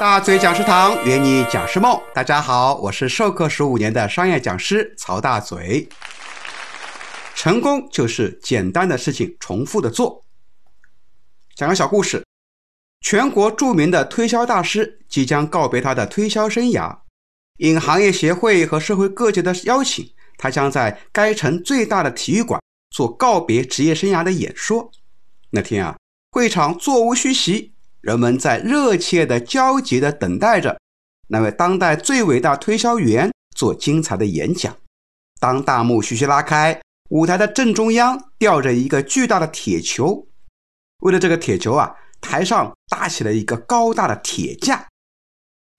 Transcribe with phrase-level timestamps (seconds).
[0.00, 5.88] 大嘴讲师堂圆你讲师梦，大家好，我是授课十五年的商业讲师曹大嘴。
[7.34, 10.24] 成功就是简单的事情重复的做。
[11.56, 12.24] 讲个小故事：
[13.00, 16.98] 全国著名的推销大师即将告别他的推销生涯，
[17.56, 24.92] 应行业协会和社会各界的邀请，他将在该城最大的体育馆做告别职业生涯的演说。
[25.50, 25.96] 那天啊，
[26.30, 27.74] 会场座无虚席。
[28.00, 30.78] 人们在热切的、焦急的等待着
[31.28, 34.76] 那位当代最伟大推销员做精彩的演讲。
[35.40, 36.80] 当大幕徐徐拉开，
[37.10, 40.26] 舞台的正中央吊着一个巨大的铁球。
[41.00, 44.86] 为了这个铁球啊，台上搭起了一个高大的铁架。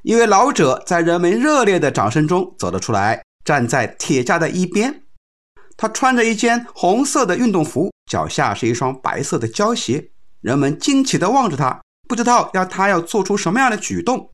[0.03, 5.03] 一位老者在人们热烈的掌声中走了出来，站在铁架的一边。
[5.75, 10.11] 他穿着一件红色的运动服，脚下是一双白色的胶鞋。
[10.41, 11.81] 人们惊奇地望着他。
[12.09, 14.31] 不知道要他要做出什么样的举动。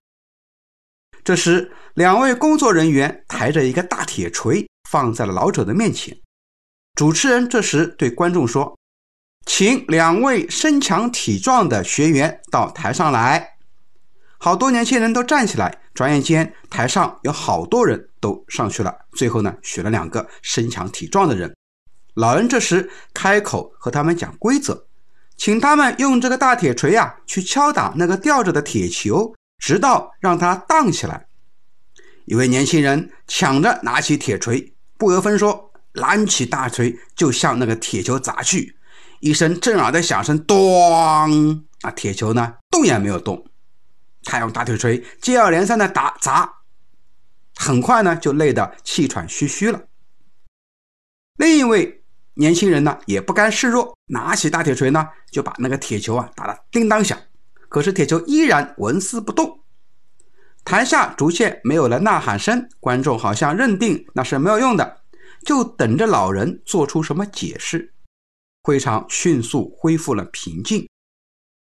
[1.26, 6.18] 这时，两位工作人员抬着一个大铁锤放在了老者的面前。
[6.94, 8.78] 主持人这时对观众说
[9.46, 13.58] ：“请两位身强体壮的学员到台上来。”
[14.40, 15.82] 好多年轻人都站起来。
[15.94, 18.96] 转眼间，台上有好多人都上去了。
[19.14, 21.54] 最后呢，选了两个身强体壮的人。
[22.14, 24.88] 老人这时开口和他们讲规则。
[25.38, 31.28] 请他们用这个大铁锤呀，去敲打那个吊着的铁球，直到让它荡起来。
[32.26, 38.78] 一位年轻人抢着拿起铁锤，不由分说，拦起大锤就向那个铁球砸去。
[39.20, 41.66] 一声震耳的响声，咚！
[41.82, 43.46] 啊铁球呢，动也没有动。
[44.24, 46.62] 他用大铁锤接二连三的打砸，
[47.56, 49.84] 很快呢，就累得气喘吁吁了。
[51.36, 52.05] 另一位。
[52.36, 57.18] 年轻人呢也不甘示弱，拿起大铁锤呢就把那个铁球啊打得叮当响，
[57.70, 59.60] 可是铁球依然纹丝不动。
[60.64, 65.02] 台下逐渐没有了呐喊声，观众好像认定那是没有用的，
[65.46, 67.94] 就等着老人做出什么解释。
[68.64, 70.88] 会场迅速恢复了平静。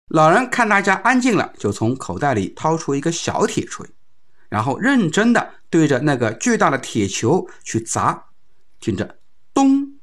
[0.09, 3.88] 老人看大家安静了，就从口袋里掏出一个小铁锤，
[4.50, 8.25] 然后认真的对着那个巨大的铁球去砸，
[8.81, 9.19] 听着，
[9.53, 9.98] 咚。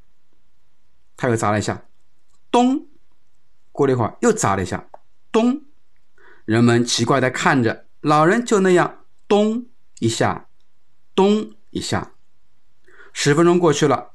[1.17, 1.85] 他又砸了一下，
[2.51, 2.87] 咚！
[3.73, 4.89] 过了一会儿，又砸了一下，
[5.33, 5.63] 咚！
[6.45, 9.67] 人们奇怪地看着老人，就那样咚
[9.99, 10.49] 一下，
[11.15, 12.13] 咚一下。
[13.13, 14.13] 十分钟过去了，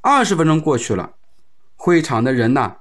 [0.00, 1.14] 二十分钟过去了，
[1.76, 2.76] 会场的人呐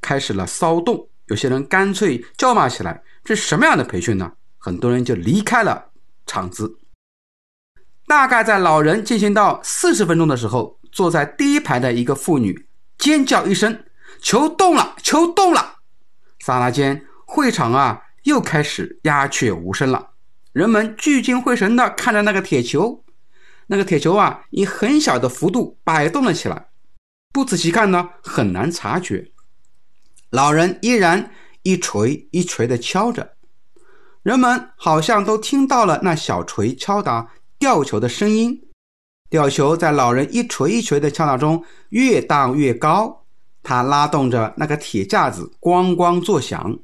[0.00, 5.90] 开始了骚动，有些人干脆叫骂起来：“这什么样的培训呢？”很多人就离开了
[6.26, 6.78] 场子。
[8.06, 12.66] 大概在老人进行到四十分钟的时候，坐在第一排的一个妇女。
[13.04, 13.84] 尖叫一声，
[14.22, 15.74] 球动了，球动了！
[16.38, 20.12] 刹那间，会场啊又开始鸦雀无声了。
[20.54, 23.04] 人们聚精会神地看着那个铁球，
[23.66, 26.68] 那个铁球啊以很小的幅度摆动了起来。
[27.30, 29.32] 不仔细看呢，很难察觉。
[30.30, 31.30] 老人依然
[31.62, 33.34] 一锤一锤地敲着，
[34.22, 38.62] 人们好像都听到了那小锤敲打吊球的声音。
[39.34, 43.26] 吊球在老人一锤一锤的敲打中越荡越高，
[43.64, 46.78] 他拉动着那个铁架子，咣咣作响。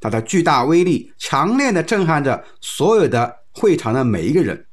[0.00, 4.66] 它的巨大威力强烈的震撼着所有的会场的每一个人。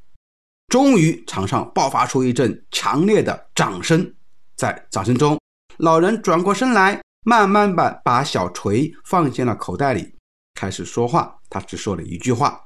[0.69, 4.11] 终于，场上爆发出一阵强烈的掌声。
[4.55, 5.39] 在掌声中，
[5.77, 10.11] 老人转过身来，慢慢把把小锤放进了口袋里，
[10.55, 11.37] 开始说话。
[11.51, 12.59] 他只说了一句话：“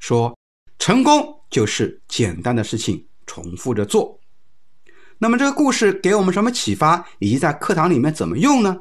[0.00, 0.34] 说
[0.78, 4.18] 成功就是简单的事情。”重复着做，
[5.18, 8.76] 那么这个故事给我们什么启发，以及在课堂里面怎么用呢？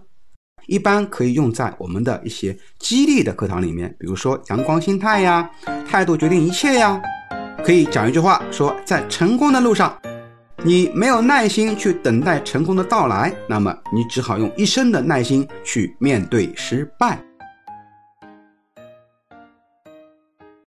[0.66, 5.50] 一般可以用在我们的一些激励的课堂里面，比如说阳光心态呀，
[5.88, 7.00] 态度决定一切呀。
[7.64, 9.98] 可以讲一句话，说在成功的路上，
[10.64, 17.27] 你没有耐心去等待成功的到来，那么你只好用一生的耐心去面对失败。